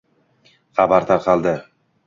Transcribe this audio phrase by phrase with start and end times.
[0.79, 1.57] xabar tarqaldi.